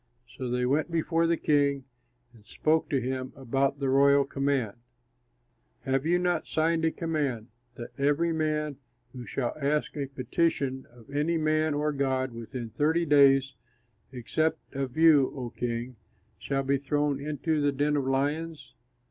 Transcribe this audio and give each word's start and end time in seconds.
So 0.35 0.49
they 0.49 0.65
went 0.65 0.89
before 0.89 1.27
the 1.27 1.37
king 1.37 1.83
and 2.33 2.43
spoke 2.43 2.89
to 2.89 2.99
him 2.99 3.33
about 3.35 3.77
the 3.79 3.87
royal 3.87 4.25
command: 4.25 4.75
"Have 5.81 6.07
you 6.07 6.17
not 6.17 6.47
signed 6.47 6.83
a 6.85 6.89
command, 6.91 7.49
that 7.75 7.91
every 7.99 8.33
man 8.33 8.77
who 9.13 9.27
shall 9.27 9.55
ask 9.61 9.95
a 9.95 10.07
petition 10.07 10.87
of 10.89 11.11
any 11.11 11.37
man 11.37 11.75
or 11.75 11.93
god 11.93 12.31
within 12.31 12.71
thirty 12.71 13.05
days, 13.05 13.53
except 14.11 14.73
of 14.73 14.97
you, 14.97 15.31
O 15.35 15.51
king, 15.51 15.97
shall 16.39 16.63
be 16.63 16.79
thrown 16.79 17.21
into 17.23 17.61
the 17.61 17.71
den 17.71 17.95
of 17.95 18.07
lions?" 18.07 18.73